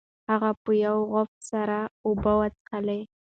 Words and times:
هغه 0.29 0.51
په 0.63 0.71
یو 0.85 0.97
غوپ 1.11 1.31
سره 1.49 1.77
اوبه 2.05 2.31
وڅښلې. 2.39 3.01